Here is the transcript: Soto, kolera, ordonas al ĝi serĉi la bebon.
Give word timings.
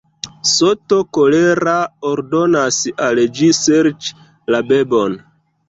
Soto, 0.51 0.97
kolera, 1.17 1.75
ordonas 2.13 2.81
al 3.11 3.23
ĝi 3.37 3.53
serĉi 3.61 4.19
la 4.57 4.67
bebon. 4.75 5.19